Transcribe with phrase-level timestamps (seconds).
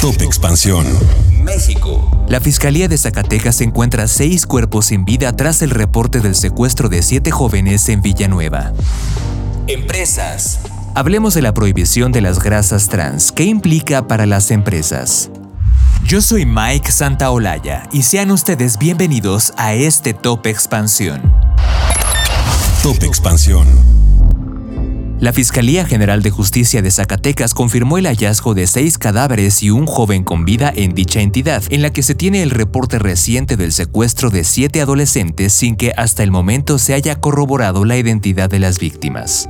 [0.00, 0.86] Top Expansión.
[1.42, 2.26] México.
[2.28, 7.02] La Fiscalía de Zacatecas encuentra seis cuerpos sin vida tras el reporte del secuestro de
[7.02, 8.72] siete jóvenes en Villanueva.
[9.66, 10.60] Empresas.
[10.94, 13.32] Hablemos de la prohibición de las grasas trans.
[13.32, 15.30] ¿Qué implica para las empresas?
[16.04, 21.32] Yo soy Mike Santaolalla y sean ustedes bienvenidos a este Top Expansión.
[22.82, 24.05] Top Expansión.
[25.26, 29.84] La Fiscalía General de Justicia de Zacatecas confirmó el hallazgo de seis cadáveres y un
[29.84, 33.72] joven con vida en dicha entidad, en la que se tiene el reporte reciente del
[33.72, 38.60] secuestro de siete adolescentes sin que hasta el momento se haya corroborado la identidad de
[38.60, 39.48] las víctimas.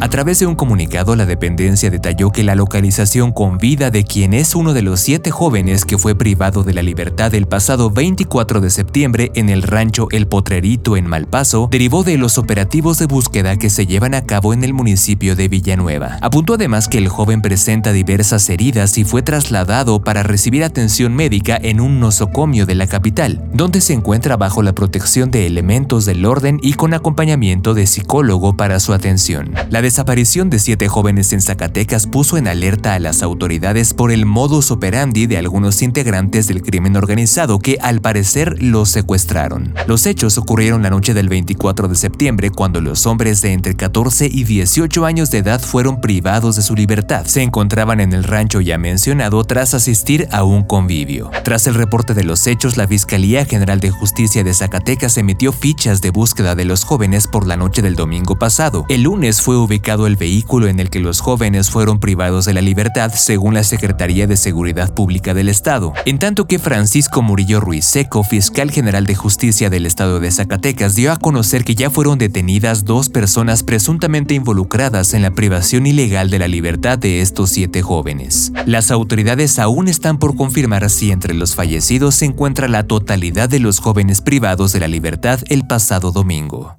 [0.00, 4.34] A través de un comunicado, la dependencia detalló que la localización con vida de quien
[4.34, 8.60] es uno de los siete jóvenes que fue privado de la libertad el pasado 24
[8.60, 13.56] de septiembre en el rancho El Potrerito en Malpaso derivó de los operativos de búsqueda
[13.56, 16.18] que se llevan a cabo en el municipio de Villanueva.
[16.20, 21.58] Apuntó además que el joven presenta diversas heridas y fue trasladado para recibir atención médica
[21.60, 26.24] en un nosocomio de la capital, donde se encuentra bajo la protección de elementos del
[26.24, 29.52] orden y con acompañamiento de psicólogo para su atención.
[29.68, 34.26] La desaparición de siete jóvenes en Zacatecas puso en alerta a las autoridades por el
[34.26, 39.74] modus operandi de algunos integrantes del crimen organizado que al parecer los secuestraron.
[39.86, 44.28] Los hechos ocurrieron la noche del 24 de septiembre cuando los hombres de entre 14
[44.30, 44.73] y 18
[45.04, 47.26] años de edad fueron privados de su libertad.
[47.26, 51.30] Se encontraban en el rancho ya mencionado tras asistir a un convivio.
[51.44, 56.00] Tras el reporte de los hechos, la Fiscalía General de Justicia de Zacatecas emitió fichas
[56.00, 58.84] de búsqueda de los jóvenes por la noche del domingo pasado.
[58.88, 62.60] El lunes fue ubicado el vehículo en el que los jóvenes fueron privados de la
[62.60, 67.84] libertad según la Secretaría de Seguridad Pública del Estado, en tanto que Francisco Murillo Ruiz
[67.84, 72.18] Seco, fiscal general de justicia del Estado de Zacatecas, dio a conocer que ya fueron
[72.18, 74.63] detenidas dos personas presuntamente involucradas
[75.12, 78.52] en la privación ilegal de la libertad de estos siete jóvenes.
[78.66, 83.60] Las autoridades aún están por confirmar si entre los fallecidos se encuentra la totalidad de
[83.60, 86.76] los jóvenes privados de la libertad el pasado domingo.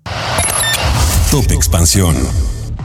[1.31, 2.16] Top Expansión.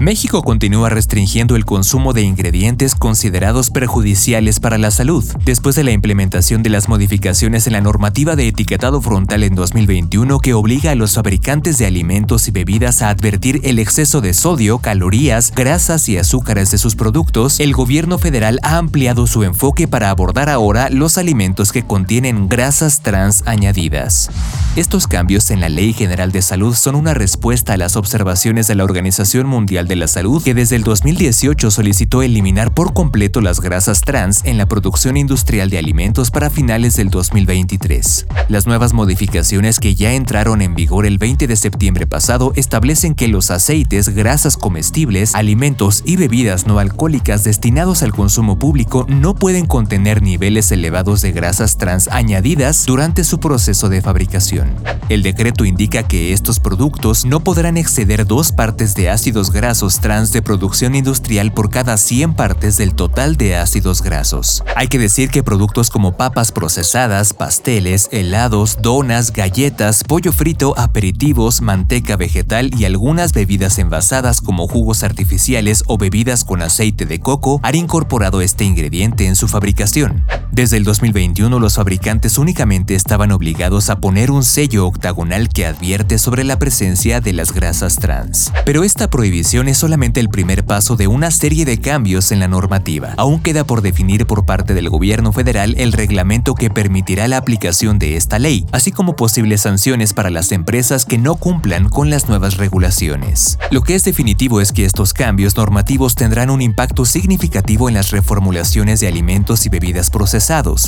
[0.00, 5.90] México continúa restringiendo el consumo de ingredientes considerados perjudiciales para la salud, después de la
[5.90, 10.94] implementación de las modificaciones en la normativa de etiquetado frontal en 2021 que obliga a
[10.94, 16.16] los fabricantes de alimentos y bebidas a advertir el exceso de sodio, calorías, grasas y
[16.16, 21.18] azúcares de sus productos, el gobierno federal ha ampliado su enfoque para abordar ahora los
[21.18, 24.30] alimentos que contienen grasas trans añadidas.
[24.76, 28.76] Estos cambios en la Ley General de Salud son una respuesta a las observaciones de
[28.76, 33.60] la Organización Mundial de la Salud, que desde el 2018 solicitó eliminar por completo las
[33.60, 38.26] grasas trans en la producción industrial de alimentos para finales del 2023.
[38.48, 43.26] Las nuevas modificaciones que ya entraron en vigor el 20 de septiembre pasado establecen que
[43.26, 49.66] los aceites, grasas comestibles, alimentos y bebidas no alcohólicas destinados al consumo público no pueden
[49.66, 54.72] contener niveles elevados de grasas trans añadidas durante su proceso de fabricación.
[55.08, 59.69] El decreto indica que estos productos no podrán exceder dos partes de ácidos grasos
[60.00, 64.64] trans de producción industrial por cada 100 partes del total de ácidos grasos.
[64.74, 71.60] Hay que decir que productos como papas procesadas, pasteles, helados, donas, galletas, pollo frito, aperitivos,
[71.60, 77.60] manteca vegetal y algunas bebidas envasadas como jugos artificiales o bebidas con aceite de coco
[77.62, 80.24] han incorporado este ingrediente en su fabricación.
[80.52, 86.18] Desde el 2021 los fabricantes únicamente estaban obligados a poner un sello octagonal que advierte
[86.18, 88.52] sobre la presencia de las grasas trans.
[88.64, 92.48] Pero esta prohibición es solamente el primer paso de una serie de cambios en la
[92.48, 93.14] normativa.
[93.16, 98.00] Aún queda por definir por parte del gobierno federal el reglamento que permitirá la aplicación
[98.00, 102.28] de esta ley, así como posibles sanciones para las empresas que no cumplan con las
[102.28, 103.56] nuevas regulaciones.
[103.70, 108.10] Lo que es definitivo es que estos cambios normativos tendrán un impacto significativo en las
[108.10, 110.10] reformulaciones de alimentos y bebidas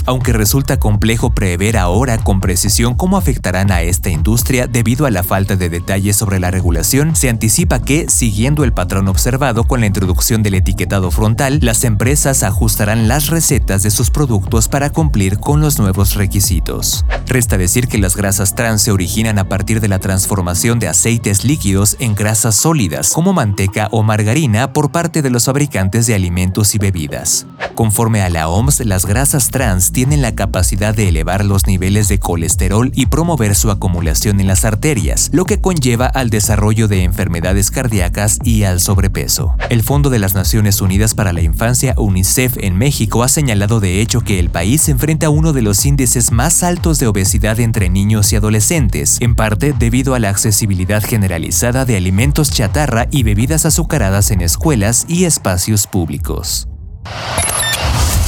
[0.07, 5.23] aunque resulta complejo prever ahora con precisión cómo afectarán a esta industria debido a la
[5.23, 9.87] falta de detalles sobre la regulación, se anticipa que, siguiendo el patrón observado con la
[9.87, 15.61] introducción del etiquetado frontal, las empresas ajustarán las recetas de sus productos para cumplir con
[15.61, 17.05] los nuevos requisitos.
[17.27, 21.45] Resta decir que las grasas trans se originan a partir de la transformación de aceites
[21.45, 26.75] líquidos en grasas sólidas, como manteca o margarina, por parte de los fabricantes de alimentos
[26.75, 27.47] y bebidas.
[27.75, 29.07] Conforme a la OMS, las
[29.51, 34.47] trans tienen la capacidad de elevar los niveles de colesterol y promover su acumulación en
[34.47, 39.55] las arterias, lo que conlleva al desarrollo de enfermedades cardíacas y al sobrepeso.
[39.71, 44.01] El Fondo de las Naciones Unidas para la Infancia, UNICEF, en México ha señalado de
[44.01, 48.33] hecho que el país enfrenta uno de los índices más altos de obesidad entre niños
[48.33, 54.31] y adolescentes, en parte debido a la accesibilidad generalizada de alimentos chatarra y bebidas azucaradas
[54.31, 56.69] en escuelas y espacios públicos.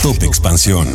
[0.05, 0.87] Top Expansión.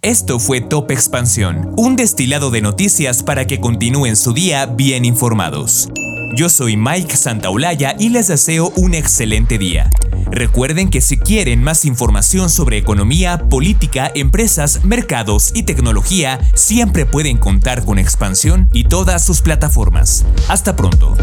[0.00, 5.90] Esto fue Top Expansión, un destilado de noticias para que continúen su día bien informados.
[6.34, 9.90] Yo soy Mike Santaolalla y les deseo un excelente día.
[10.30, 17.36] Recuerden que si quieren más información sobre economía, política, empresas, mercados y tecnología, siempre pueden
[17.36, 20.24] contar con Expansión y todas sus plataformas.
[20.48, 21.14] Hasta pronto.